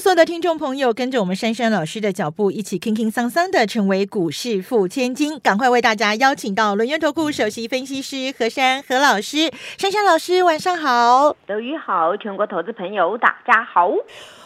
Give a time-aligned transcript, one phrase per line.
[0.00, 5.38] 所有的听众朋友跟着我们珊珊老师的脚步，一起轻轻桑桑的成为股市富千金。
[5.38, 11.36] 赶快为大家邀请到轮源投顾首席分析师何珊何老师，珊珊老师晚上好。
[11.46, 13.92] 德语好，全国投资朋友大家好。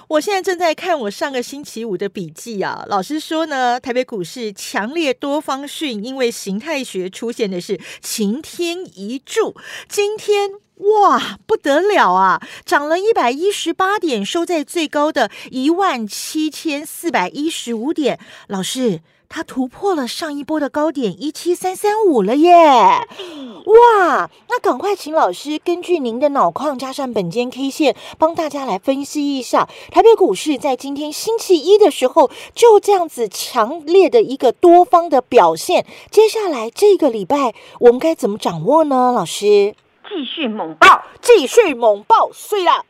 [0.09, 9.55] 我现在正在看我上个星期五的笔记啊，老师说呢，台北股市强烈多方讯，因为形态学出现的是晴天一柱，
[9.89, 10.66] 今天。
[10.77, 12.41] 哇，不得了啊！
[12.65, 18.19] 涨了一百一十八点，收在最高的一万七千四百一十五点。
[18.47, 22.53] 老师，它突破了上一波的高点一七三三五了耶！
[22.53, 35.87] 哇，那赶快请老师根据您的脑矿加上本间 K 线，帮大家来分析一下台北股市在今天星期一的时候就这样子强烈的一个多方的表现。
[36.11, 39.11] 接下来这个礼拜我们该怎么掌握呢？
[39.11, 39.75] 老师？
[40.09, 42.85] 继续猛爆，继续猛爆，碎了，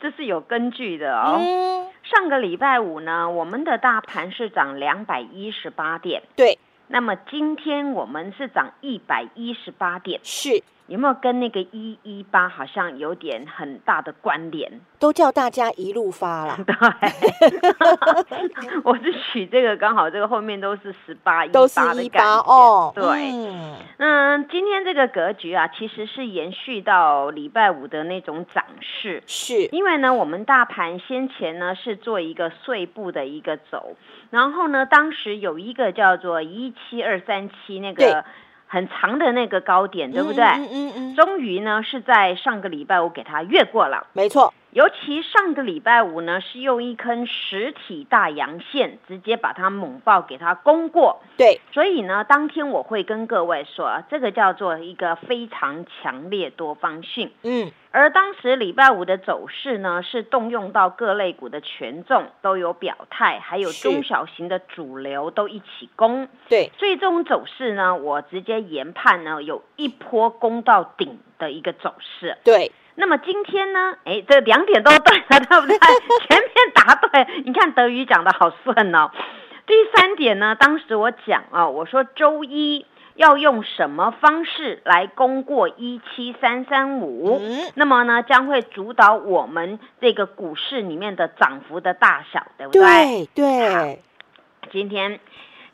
[0.00, 1.88] 这是有根据的哦。
[2.02, 6.58] 上个礼拜五呢，我们的大盘是涨两百一十八点，对。
[6.88, 10.62] 那么今天我们是涨一百一十八点，是。
[10.90, 14.80] 有没有跟那个一一八好像有点很大的关联？
[14.98, 16.58] 都叫大家一路发了。
[16.66, 16.74] 对，
[18.82, 22.92] 我是取这个，刚好这个后面都是十八一都是一八哦。
[22.92, 23.04] 对，
[23.98, 29.22] 嗯，今天这个格局啊，其实是延续到礼拜五的那种涨势。
[29.28, 33.94] 是，因为呢，我们大盘先前呢是做一个碎步的一个走，
[34.30, 38.24] 然后呢，当时有一个叫做一七二三七那个。
[38.72, 40.44] 很长的那个高点，对不对？
[40.44, 41.14] 嗯嗯嗯。
[41.16, 44.06] 终于呢，是在上个礼拜我给它越过了。
[44.12, 44.54] 没错。
[44.72, 51.20] 尤其上个礼拜五呢，是用一根实体大阳线，直接把它猛爆给它攻过。
[51.36, 51.60] 对。
[51.72, 57.32] 所以呢，当天我会跟各位说，这个叫做一个非常强烈多方性。
[57.42, 57.72] 嗯。
[57.92, 66.28] 而当时礼拜五的走势呢，是动用到各类股的权重都有表态，还有中小型的主流都一起攻。
[66.48, 72.38] 对，最终走势呢，我直接研判呢，有一波攻到顶的一个走势。
[72.44, 75.78] 对，那么今天呢，哎，这两点都对了，对不对？
[76.28, 79.10] 前面答对，你看德语讲的好顺哦。
[79.66, 82.86] 第三点呢，当时我讲啊，我说周一。
[83.16, 87.38] 要用什么方式来攻过一七三三五？
[87.74, 93.28] 那么呢，将会主导我们这个股市里面的涨幅的大小，对不对？
[93.34, 94.02] 对对。
[94.72, 95.20] 今天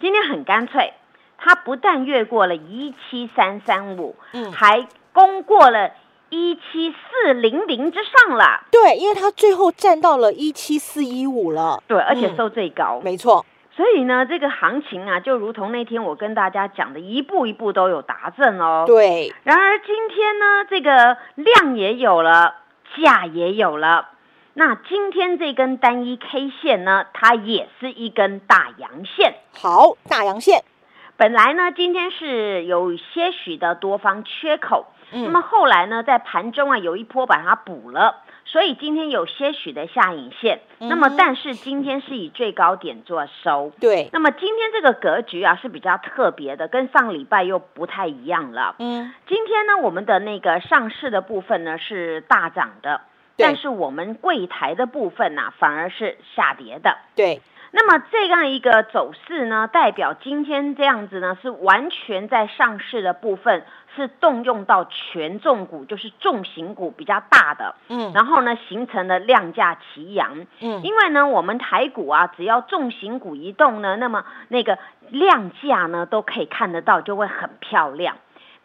[0.01, 0.93] 今天很干脆，
[1.39, 5.93] 它不但越过了一七三三五，嗯，还攻过了
[6.31, 8.65] 一七四零零之上了。
[8.71, 11.83] 对，因为它最后站到了一七四一五了。
[11.87, 13.01] 对，而且收最高。
[13.05, 13.45] 没错。
[13.77, 18.85] 所以呢，这个行情啊，就如同那天我跟大家讲的，一步一步都有达阵哦。
[18.87, 19.35] 对。
[19.43, 22.55] 然而今天呢，这个量也有了，
[22.97, 24.09] 价也有了。
[24.55, 29.35] 那今天这根单一 K 线呢，它也是一根大阳线。
[29.55, 30.65] 好，大阳线。
[31.19, 38.23] 本来呢，今天是有些许的多方缺口，那么后来呢，在盘中啊，有一波把它补了。
[38.45, 43.73] 所以今天有些许的下影线，那么但是今天是以最高点做收。
[43.81, 48.77] 对，那么今天这个格局啊是比较特别的，跟上礼拜又不太一样了。
[48.79, 53.01] 嗯，今天呢，我们的那个上市的部分呢是大涨的，
[53.37, 56.97] 但是我们柜台的部分呢反而是下跌的。
[57.17, 57.41] 对。
[57.79, 63.65] 那么这样一个走势呢，代表今天这样子呢，是完全在上市的部分
[63.95, 74.79] 是动用到权重股，就是重型股比较大的，嗯，然后呢形成了量价齐扬，嗯，因为呢我们台股啊，只要重型股一动呢，那么那个
[75.11, 78.17] 量价呢都可以看得到，就会很漂亮。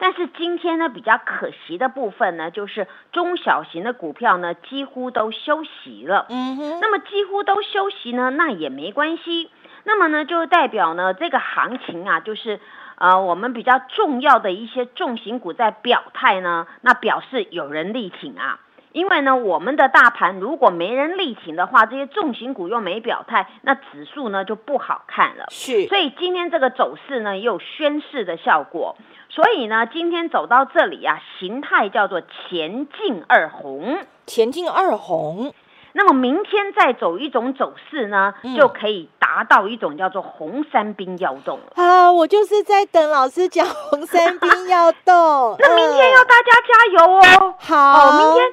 [0.02, 6.26] 但是今天呢，比较可惜的部分呢，就是中小型的股票呢，几乎都休息了。
[6.28, 6.80] 嗯哼。
[6.80, 9.48] 那么几乎都休息呢，那也没关系。
[9.84, 12.58] 那么呢，就代表呢，这个行情啊，就是
[12.96, 18.58] 呃，我们比较重要的一些重型股在表态呢，那表示有人力挺啊。
[18.92, 25.46] 因为呢，我们的大盘如果没人力挺的话，这些重型股又没表态，那指数呢就不好看了。
[25.50, 25.86] 是。
[25.86, 28.96] 所以今天这个走势呢，也有宣示的效果。
[29.28, 35.54] 所以呢，今天走到这里啊，形态叫做前进二红，前进二红。
[35.94, 41.82] 那么明天再走一种走势呢，就可以达到一种叫做红三兵要动了。
[41.82, 45.56] 啊，我就是在等老师讲红三兵要动。
[45.60, 47.54] 那明天要大家加油哦。
[47.58, 48.52] 好，明天。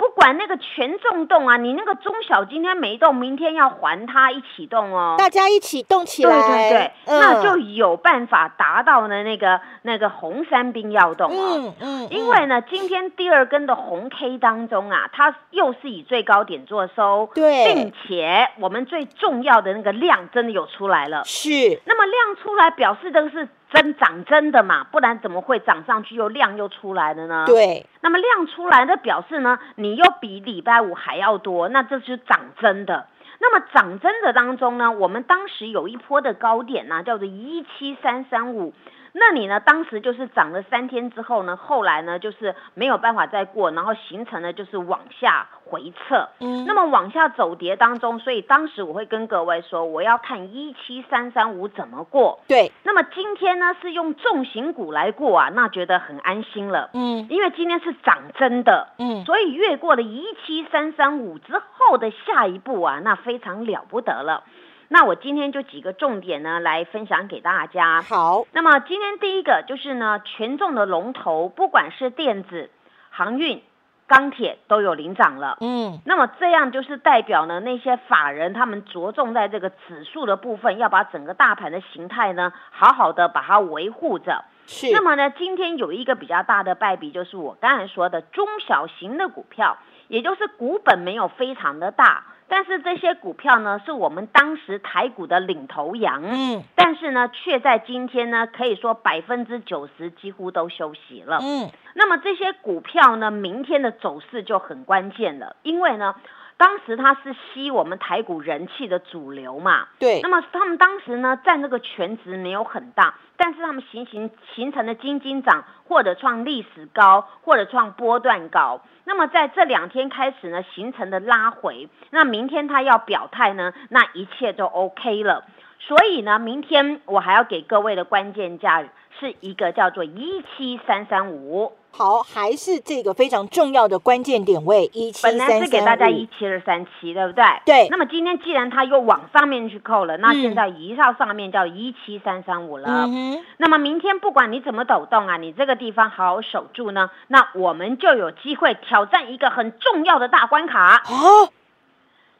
[0.00, 5.16] 不管那个权重动啊，你那个中小今天没动，明天要还它一起动哦。
[5.18, 11.54] 大家一起动起来，对对对，那就有办法达到呢那个那个红三兵要动哦。
[11.54, 12.08] 嗯嗯。
[12.10, 21.24] 因为呢，今天第二根的红 K 当中啊，它又是以最高点做收，对，并且我们最重要的那个量真的有出来了。
[21.26, 21.78] 是。
[21.84, 23.46] 那么量出来表示这个是。
[23.72, 27.44] 真长真的嘛，不然怎么会涨上去又量又出来了呢？
[27.46, 33.06] 对，那么量出来的表示呢，你又比礼拜五还要多，那这是涨真的。
[33.42, 38.74] 那么涨真的当中呢，我们当时有一波的高点呢，叫做一七三三五。
[39.12, 39.58] 那你呢？
[39.60, 46.28] 当时就是涨了三天之后呢，后来呢就是没有办法再过，然后形成了就是往下回撤。
[46.40, 52.40] 嗯，那么往下走跌当中，所以当时我会跟各位说，我要看一七三三五怎么过。
[52.46, 56.90] 对，那么今天呢是用重型股来过啊，那觉得很安心了。
[56.94, 58.88] 嗯，因为今天是涨真的。
[58.98, 64.44] 嗯，所以越过了一七三三五之后的下一步啊，那非常了不得了。
[64.92, 68.02] 那我今天就几个重点呢，来分享给大家。
[68.02, 72.68] 好，那么今天第一个就是呢，权重的龙头，不管是电子、
[73.10, 73.62] 航运、
[74.08, 75.58] 钢铁都有领涨了。
[75.60, 84.44] 嗯，那么这样就是代表呢，那些法人他们着重在这个指数的部分，要把整个大盘的形态呢，好好的把它维护着。
[84.66, 84.90] 是。
[84.90, 89.78] 那么呢，今天有一个比较大的败笔，就是我刚才说的中小型的股票，
[90.08, 92.24] 也就是股本没有非常的大。
[92.50, 106.16] 但是这些股票呢，是我们当时台股的领头羊，嗯，但是呢，却在今天呢，可以说百分之九十几乎都休息了，嗯，那么这些股票呢，明天的走势就很关键了，因为呢。
[106.60, 109.88] 当时它是吸我们台股人气的主流嘛？
[109.98, 110.20] 对。
[110.20, 118.82] 那么他们当时呢，占那个全值没有很大，但是他们形形形成的金金涨，或者创历史高，或者创波段高。
[119.04, 125.46] 那么在这两天开始呢，形成的拉回，那明天他要表态呢，那一切都 OK 了。
[125.80, 128.84] 所以呢，明天我还要给各位的关键价
[129.18, 131.72] 是一个叫做一七三三五。
[131.92, 137.44] 好，还是这个非常重要的关键点位一七三三本来是给大家一七二三七，对不对？
[137.64, 137.88] 对。
[137.88, 143.06] 那么今天既然它又往上面去扣了，那现在移到上面叫一七三三五了。
[143.08, 151.02] 嗯那么明天不管你怎么抖动啊，你这个地方好好守住呢，那我们就有机会挑战一个很重要的大关卡。
[151.08, 151.50] 哦。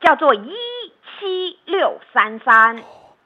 [0.01, 0.53] 叫做一
[1.19, 2.83] 七六三三。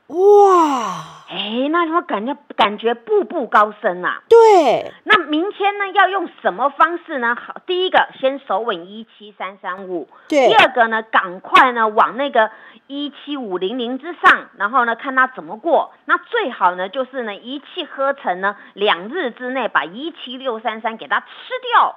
[0.08, 4.22] 哇，哎，那我感觉感觉步步高升啊。
[4.28, 7.34] 对，那明天呢要用什么方式呢？
[7.34, 10.48] 好，第一个先守稳一七三三五，对。
[10.48, 12.50] 第二个呢，赶快呢往那个
[12.86, 15.94] 一七五零零之上，然后呢看它怎么过。
[16.04, 21.26] 那最好呢就是呢一气呵成呢，两日之内把一七六三三给它吃
[21.72, 21.96] 掉。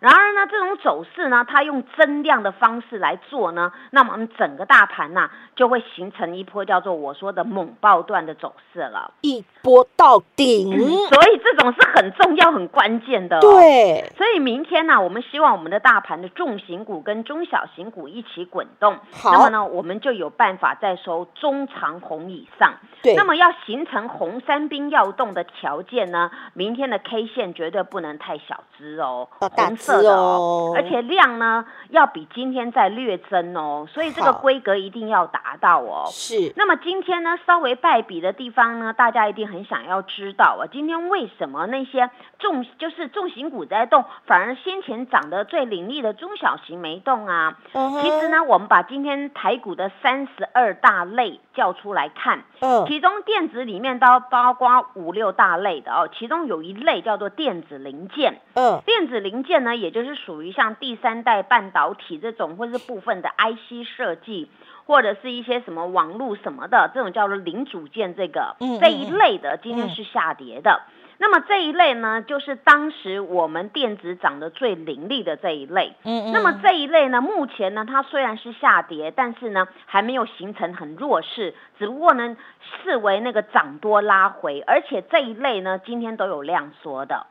[0.00, 10.78] 然而呢，这种走势呢，它用增量的方式来做呢，那么我们整个大盘呢，就会形成一波叫做我说的猛爆段的走势了，一波到顶。
[10.78, 13.40] 所以这种是很重要、很关键的。
[13.40, 14.12] 对。
[14.16, 18.96] 所以明天呢，我们希望我们的大盘的重型股跟中小型股一起滚动。
[19.12, 19.32] 好。
[19.32, 22.74] 那么呢，我们就有办法再收中长红以上。
[23.02, 23.16] 对。
[23.16, 29.28] 那么要形成红三兵要动的条件呢，明天的 K 线绝对不能太小只哦。
[29.40, 36.04] 红色的哦，而且量呢要比今天再略增哦，所以这个规格一定要达到哦。
[36.10, 36.52] 是。
[36.56, 47.56] 那么今天呢稍微败笔的地方呢，大家一定很想要知道啊，今天为什么那些重就是重型股在动，反而先前涨得最凌厉的中小型没动啊？
[48.02, 60.18] 其实呢，我们把今天台股的三十二大类叫出来看，嗯，其中电子里面都包括五六大类的哦，其中有一类叫做电子零件，嗯，电子零件呢，也就是。
[60.18, 64.50] 属于像第三代半导体这种，或是部分的 IC 设计，
[64.84, 70.82] 或者是一些什么网络什么的，这种叫做零组件，这个这一类的，今天是下跌的。
[71.16, 75.94] 那么这一类呢，就是当时我们电子涨得最凌厉的这一类。
[76.02, 76.32] 嗯嗯。
[76.32, 82.36] 那么这一类呢，目前呢，它虽然是下跌，但是呢，还没有形成很弱势，只不过呢，
[82.82, 87.26] 视为那个涨多拉回，而且这一类呢，今天都有量缩的。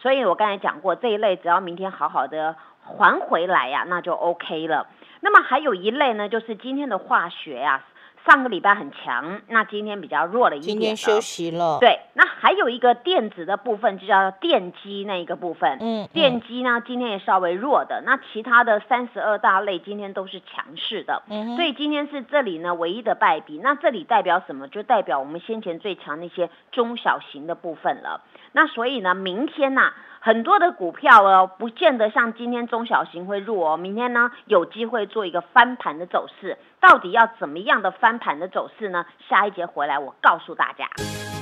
[0.00, 4.86] 所以我刚才讲过，这一类只要明天好好的还回来呀，那就 OK 了。
[5.20, 7.82] 那么还有一类呢，就是今天的化学呀。
[8.26, 10.68] 上个礼拜很强，那今天比较弱了一点。
[10.72, 11.78] 今天休息了。
[11.80, 15.78] 对，那还有一个电子的部分，就叫电机那一个部分。
[15.80, 16.08] 嗯。
[16.12, 18.02] 电机呢，今天也稍微弱的。
[18.04, 21.22] 那其他的三十二大类今天都是强势的。
[21.28, 21.56] 嗯。
[21.56, 23.58] 所以今天是这里呢唯一的败笔。
[23.62, 24.68] 那这里代表什么？
[24.68, 28.22] 就代表我们先前最强那些中小型的部分了。
[28.52, 36.58] 那所以呢，明天呢，很多的股票哦，不见得像今天中小型会弱哦，明天呢有机会做一个翻盘的走势。
[36.78, 39.06] 到底要怎么样的翻盘的走势呢？
[39.28, 40.86] 下一节回来我告诉大家。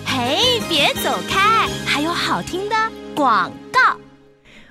[0.06, 2.76] 嘿，别走开，还有好听的
[3.16, 3.50] 广。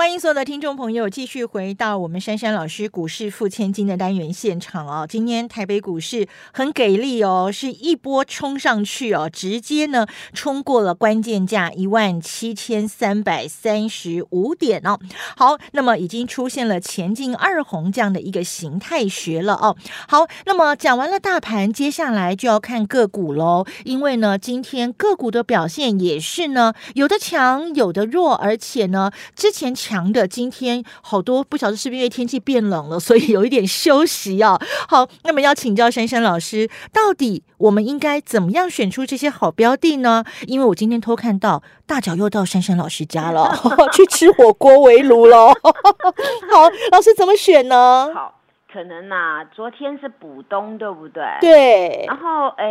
[0.00, 5.06] 欢迎所有的听众朋友继续回到我们珊珊老师股市付千金的单元现场哦。
[5.06, 14.98] 今天台北股市很给力哦，是一波冲上去哦，直接呢冲过了关键价一万七千三百三十五点哦。
[15.36, 19.76] 好，那么已经出现了前进二红这样的一个形态学了哦。
[20.08, 23.66] 好，那么讲完了大盘，接下来就要看个股喽。
[23.84, 29.76] 因为呢，今天个股的表现也是呢，有的强，有的弱，而且呢，之前。
[29.90, 34.56] 强的今天好多不晓得是不是因为天气变冷了，所以有一点休息啊。
[34.88, 40.24] 好，那么要请教珊珊老师，到底我们应该怎么样选出这些好标的呢？
[40.46, 43.52] 因为我今天偷看到大脚又到珊珊老师家了，
[43.92, 45.48] 去吃火锅围炉了。
[46.52, 48.12] 好，老师怎么选呢？
[48.14, 48.40] 好，
[48.72, 51.24] 可能呐，昨天是补冬，对不对？
[51.40, 52.04] 对。
[52.06, 52.64] 然后，哎，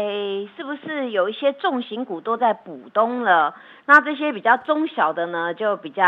[0.55, 3.53] 是不是有一些重型股都在补冬了？
[3.89, 6.03] 那这些比较中小的呢，就比较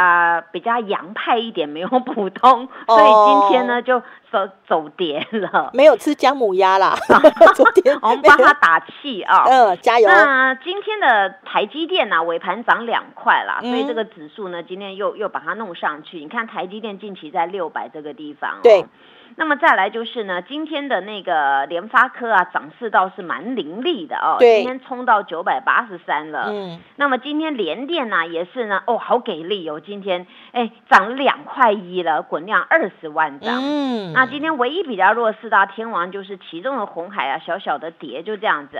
[0.51, 3.99] 比较洋派一点，没有普通， 所以今天呢就
[4.31, 6.95] 走走跌了，没有吃姜母鸭啦。
[7.55, 10.07] 昨天我们帮他打气啊，嗯，加油。
[10.07, 16.19] 那今天的台积电呢，尾盘涨两块啦，所以这个指数呢，今天又又把它弄上去。
[16.19, 18.85] 你看台积电近期在六百这个地方，对。
[19.35, 24.37] 那么再来就是呢，今天的那个联发科啊，涨势倒是蛮凌厉的哦。
[24.39, 26.47] 今天冲到九百八十三了。
[26.49, 26.79] 嗯。
[26.95, 29.79] 那么今天联电呢，也是呢，哦，好给力哦！
[29.79, 33.61] 今天哎，涨两块一了，滚量二十万张。
[33.61, 34.13] 嗯。
[34.13, 38.79] 那今天唯一比较弱势的天王就是其中的红海啊，小小的跌就这样子。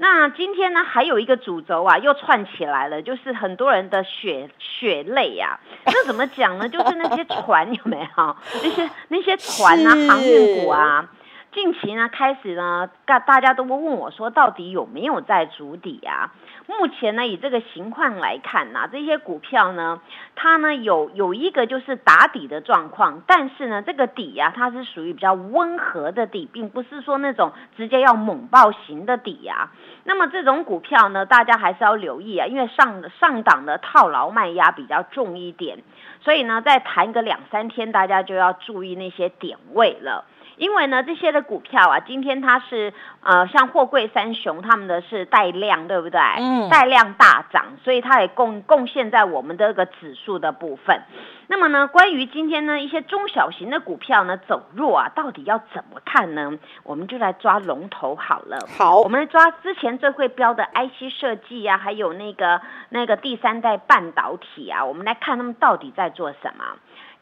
[0.00, 5.58] 那今天呢，还有一个主轴啊，又串起来了，就是很多人的血血泪呀。
[5.86, 6.68] 那怎么讲呢？
[6.68, 8.36] 就是那些船有没有？
[8.62, 11.08] 那 些那些船啊，航运股啊。
[11.50, 16.30] 近期呢，开始呢，大大家都会问我说，到底有没有在筑底啊？
[16.68, 20.02] 目前呢，以这个情况来看呢，这些股票呢，
[20.36, 29.70] 它呢有有一个就是打底的状况，但是呢，这个底呀，它是属于比较温和的底，并不是说那种直接要猛爆型的底呀。
[30.04, 35.82] 那么这种股票呢，大家还是要留意啊，因为上上档的套牢卖压比较重一点，
[36.20, 40.26] 所以呢，再谈个两三天，大家就要注意那些点位了。
[40.58, 46.20] 因为呢，这些的股票啊，今天它是呃，像货柜三雄，他们的是带量，对不对？
[46.36, 46.68] 嗯。
[46.68, 51.00] 带量大涨，所以它也贡贡献在我们的这个指数的部分。
[51.46, 56.58] 那么呢，关于今天呢一些中小型的股票呢走弱啊，到底要怎么看呢？
[56.82, 58.58] 我们就来抓龙头好了。
[58.76, 62.60] 好，我们来抓之前最会标的 IC 设计啊，还有那个
[62.90, 66.64] 那个第三代半导体啊，我们来看他们到底在做什么。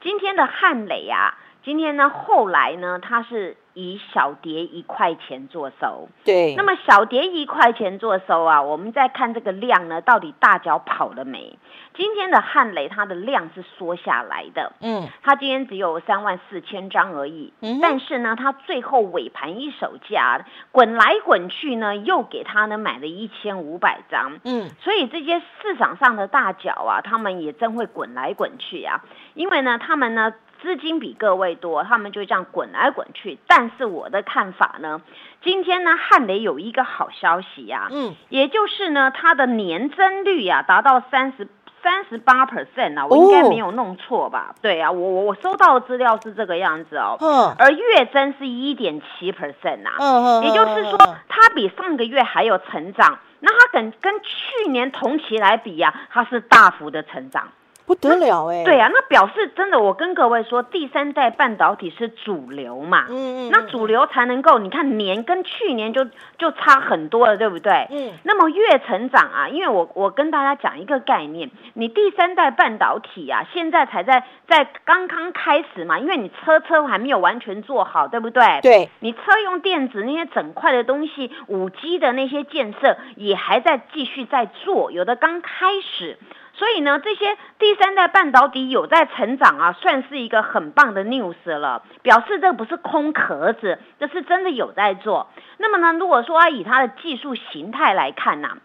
[0.00, 1.34] 今天的汉磊啊。
[1.66, 6.08] 今天呢，后来呢，它是以小跌一块钱做收。
[6.24, 6.54] 对。
[6.54, 11.58] 那么小跌一块钱做收啊，我们再看这个量呢，到底大脚跑了没？
[11.96, 14.74] 今天的汉雷它的量是缩下来的。
[14.80, 15.08] 嗯。
[15.24, 17.52] 它今天只有三万四千张而已。
[17.60, 17.80] 嗯。
[17.82, 24.38] 但是呢，它最后尾盘一手价滚来滚去呢，又给它呢买了一千五百张。
[24.44, 24.70] 嗯。
[24.78, 29.02] 所以这些市场上的大脚啊，他们也真会滚来滚去啊，
[29.34, 30.32] 因为呢，他们呢。
[30.62, 33.38] 资金比各位多，他们就这样滚来滚去。
[33.46, 35.00] 但是我的看法呢，
[35.42, 41.48] 今天呢，汉雷有一个好消息呀，嗯，也就是呢，它的年增率呀达到三十
[41.82, 44.54] 三十八 percent 啊，我应该没有弄错吧？
[44.60, 50.98] 对啊，我我我收到的资料是这个样子哦，嗯，而月增是一点七 percent 啊，嗯嗯，也就是说，
[51.28, 57.48] 它比上个月还有成长，那它跟跟去年同期来比呀，它是大幅的成长。
[57.86, 58.64] 不得了哎。
[58.64, 63.06] 对啊，那表示真的，我跟各位说，第三代半导体是主流嘛？
[63.08, 63.50] 嗯嗯。
[63.50, 66.04] 那主流才能够，你看年跟去年就
[66.36, 67.86] 就差很多了，对不对？
[67.90, 68.12] 嗯。
[68.24, 78.60] 那么越成长啊，因为我我跟大家讲一个概念，你第三代半导体啊，现在才在在刚刚开始嘛，因为你车车还没有完全做好，对不对？
[78.62, 78.90] 对。
[78.98, 86.18] 你车用电子那些整块的东西，五 G 的那些建设也还在继续在做，有的刚开始。
[86.56, 95.28] 所以呢，这些第三代半导体有在成长啊，算是一个很棒的 news 了，表示这不是空壳子，这是真的有在做。
[95.58, 98.56] 那么呢，如果说以它的技术形态来看呢，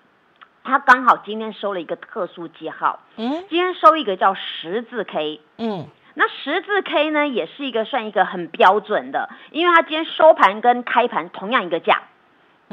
[0.64, 12.04] 它刚好今天收了一个特殊记号，嗯，今天收一个叫十字 K，嗯，那十字 K 呢，也是一个算一个很标准的，因为它今天收盘跟开盘同样一个价。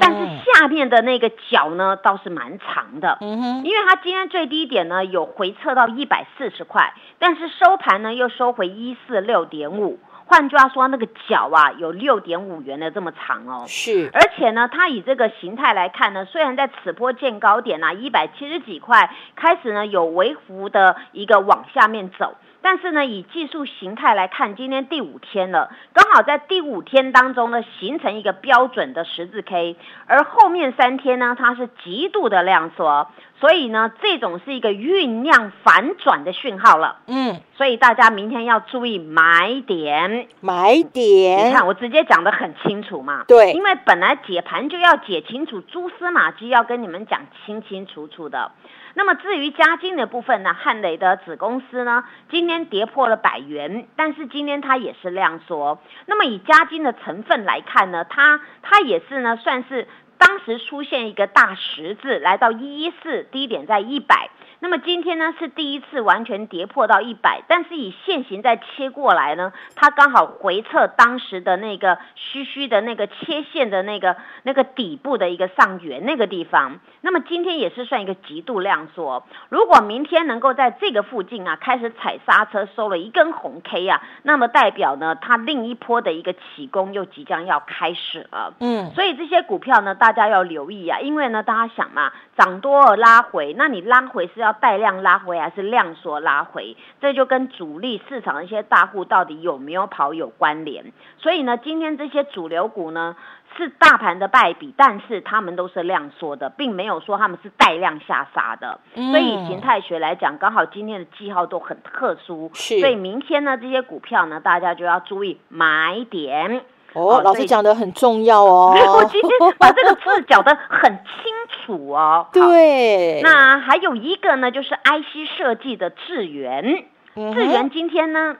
[0.00, 22.36] 但是下面的那个角呢，倒是蛮长的，嗯哼，因为它今天最低点呢有回撤到一百四十块，但是收盘呢又收回一四六点五，换句话说，那个角啊有六点五元的这么长哦，是，而且呢，它以这个形态来看呢，虽然在此波见高点啊一百七十几块开始呢有微幅的一个往下面走。
[22.60, 33.08] 但是呢，以技术形态来看，今天第五天了，刚好在第五天当中呢，形成一个标准的十字 K，而后面三天呢，它是极度的量缩，
[33.40, 36.98] 所以呢，这种是一个酝酿反转的讯号了。
[37.06, 41.48] 嗯，所以大家明天要注意买点，买点。
[41.48, 48.50] 你看我直接讲的很清楚嘛，对，因为本来解盘就要解清楚，蛛丝马迹要跟你们讲清清楚楚的。
[48.98, 52.02] 那么至于加金的部分呢，汉磊的子公司呢，
[52.32, 55.80] 今天跌破了百元，但是今天它也是量缩。
[56.06, 59.86] 那么以加金的成分来看呢，它它也是呢，算是
[60.18, 64.30] 当时出现一个大十字，来到一一四，低点在一百。
[64.60, 76.80] 那么今天呢是第一次完全跌破到一百，但是以现行再切过来呢，它刚好回撤当时的那个虚虚的那个切线的那个那个底部的一个上缘那个地方。
[77.02, 79.24] 那么今天也是算一个极度量缩。
[79.48, 88.54] 如果明天能够在这个附近啊开始踩刹车收了一根红 K 啊，那么代表呢它另一波的一个起攻又即将要开始了。
[88.58, 94.47] 嗯，所以这些股票呢大家要留意啊，因为呢大家想嘛，涨多了拉回，那你拉回是要。
[94.52, 100.92] 带量拉回还是量缩拉回，这就跟主力市场一些大户到底有没有跑有关联。
[101.18, 103.16] 所以呢，今天这些主流股呢
[103.56, 108.80] 是大盘的败笔，但是他们都是量缩的，并没有说他们是带量下杀的。
[108.94, 116.64] 所以形态学来讲，刚好今天的记号都很特殊，所以明天呢这些股票呢，大家就要注意买点。
[116.94, 118.74] 哦，老师讲的很重要哦。
[118.96, 122.26] 我今天把这个字讲的很清楚哦。
[122.32, 123.20] 对。
[123.22, 126.84] 那还有一个呢，就是 IC 设计的智源。
[127.14, 128.36] 智源今天呢，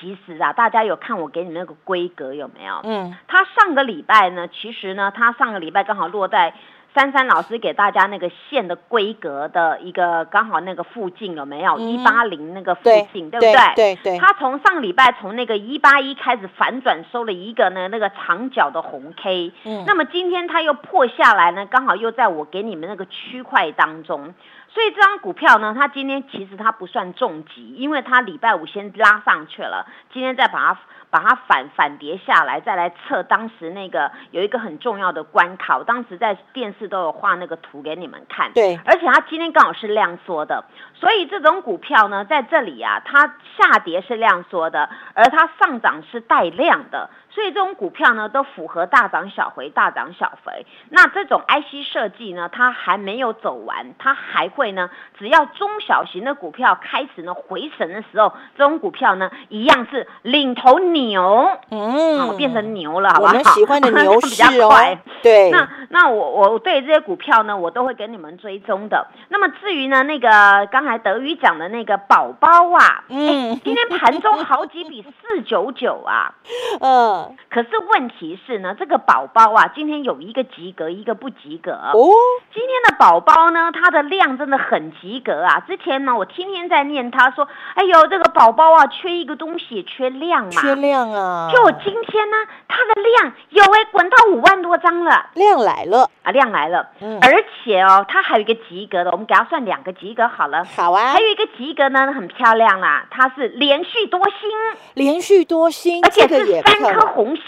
[0.00, 2.80] 其实啊，大家有看我给你们那个规格有没有？
[2.84, 3.16] 嗯。
[3.28, 6.54] 它上个礼拜呢，其实呢，它上个礼拜刚好落在。
[6.94, 11.78] 珊珊老师给大家那个线的规格的一个刚好那个附近有没有？
[11.78, 13.74] 一八零那个附近对不对？
[13.74, 14.18] 对对。
[14.18, 24.32] 他从上礼拜从那个一八一开始反转收了一个呢那个长角的红 K，嗯，那么今天他又破下来呢，刚好又在我给你们那个区块当中，
[24.74, 30.78] 所以这张股票呢，它今天其实它不算重疾，因为它礼拜五先拉上去了，今天再把它。
[31.14, 38.52] 把它反反跌下来，再来测当时那个有一个很重要的关卡，我当时在电视都有画那个图给你们看。
[38.52, 47.08] 对，而且它今天刚好是量缩的，所以这种股票呢，在这里啊，它下跌是量缩的，而它上涨是带量的。
[47.34, 50.64] 所以这种股票呢，都符合大涨小回、大涨小回。
[50.90, 54.88] 那这种 IC 设计呢，它还没有走完，它还会呢。
[55.18, 63.32] 只要中小型的股票开始呢回神的时候，这种股票呢一样是领头牛，嗯，变成牛了，好不好？
[63.32, 64.70] 我们喜欢的牛市哦。
[65.20, 65.50] 对。
[65.50, 69.08] 那那我我对这些股票呢，我都会给你们追踪的。
[69.28, 76.32] 那么至于呢，那个刚才德宇讲的那个宝宝啊，嗯，今天盘中好几笔四九九啊，
[76.80, 77.23] 嗯。
[77.50, 82.10] 可是问题是呢，这个宝宝啊，今天有一个及格，一个不及格哦。
[82.52, 85.60] 今天的宝宝呢，他的量真的很及格啊。
[85.60, 91.50] 之前呢，我天天在念，他说：“哎呦，这个宝宝啊，缺一个东西，缺量嘛。”缺量啊！
[91.52, 92.36] 就我今天呢，
[92.68, 95.30] 他的量有哎，滚到五万多张了。
[95.34, 96.88] 量来了啊，量来了。
[97.00, 97.18] 嗯。
[97.22, 100.64] 而且哦，他还有一个及格的，我们给他算两个及格好了。
[100.64, 101.12] 好啊。
[101.12, 104.50] 还有一个及格呢，很漂亮啦，它是连续多星，
[104.94, 107.13] 连续多星，而且是三颗。
[107.14, 107.44] 红星，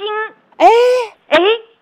[0.56, 0.66] 哎。
[1.28, 1.38] 哎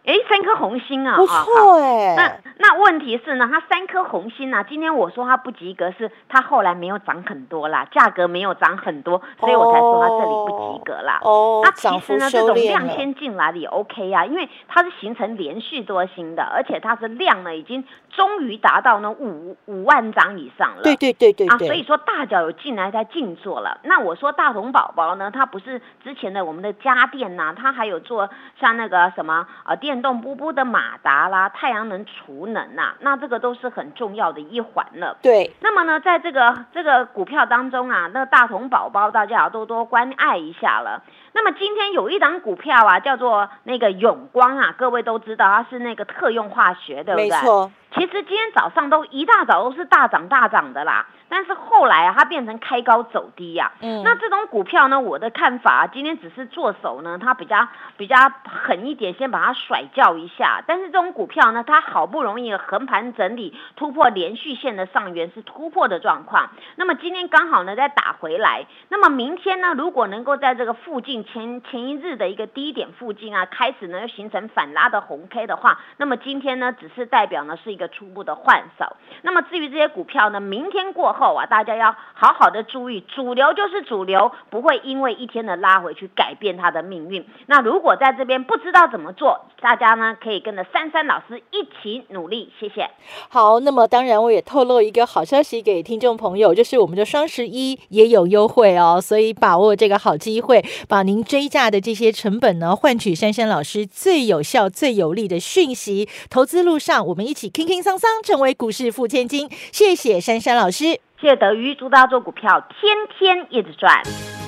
[0.06, 2.14] 哎，三颗红星啊，不错哎。
[2.14, 11.18] 那那问题是呢，它三颗红心呢，今天我说它不及格，是它后来没有涨很多啦，价格没有涨很多，所以我才说它这里不及格啦。
[11.22, 20.82] 哦，那其实呢，这种量先先进来的也 OK 啊，因为它是形成连续多星的，而且它是量呢已经终于达到呢五五万张以上了。
[20.82, 23.78] 对对对对啊，所以说大脚有进来在静坐了。
[23.82, 35.16] 那我说大同宝宝呢，它不是之前的我们的家电呐，它还有做像那个什么呃电动波波的马达啦，太阳能储能呐，那这个都是很重要的一环了。
[35.22, 35.50] 对。
[35.60, 41.02] 那么呢，在这个这个股票当中啊，那大同宝宝大家要多多关爱一下了。
[41.32, 47.28] 那么今天有一档股票啊，叫做那个永光啊，各位都知道它是那个特用化学，对不对？
[47.28, 47.70] 没错。
[47.94, 53.72] 其实今天早上都一大早都是大涨大涨的啦，但是后来啊，它变成开高走低呀。
[53.80, 54.02] 嗯。
[54.04, 57.66] 那这种股票呢，我的看法今天只是做手呢，它比较
[57.96, 60.62] 比较狠一点，先把它甩掉一下。
[60.64, 66.50] 但是这种股票呢，它好不容易横盘整理，突破连续线的上缘是突破的状况。
[66.76, 68.66] 那么今天刚好呢再打回来。
[68.90, 77.88] 那么明天呢，如果能够在这个附近前前一日的一个低点附近啊，开始呢又形成反拉的红 K 的话，那么今天呢只是代表呢是一个。
[77.94, 80.40] 初步的换手，那么至于这些股票呢？
[80.40, 87.24] 明天过后大家要好好的注意，主流就是主流，不会因为一天的拉回去改变它的命运。
[87.46, 92.52] 那如果在这边不知道怎么做，大家呢可以跟着珊珊老师一起努力。
[92.58, 92.90] 谢谢。
[93.28, 106.08] 好，那么当然我也透露一个好消息给听众朋友，就是我们的双十一也有优惠哦，所以把握这个好机会，把您追价的这些成本呢，换取珊珊老师最有效、最有力的讯息。
[106.28, 107.84] 投资路上，我们一起轻轻。
[107.84, 114.02] 桑桑成为股市富千金，谢谢珊珊老师，谢谢德瑜，祝大家做股票天天一直赚。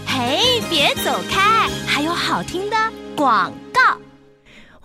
[0.06, 2.76] 嘿，别走开，还有好听的
[3.16, 3.96] 广告。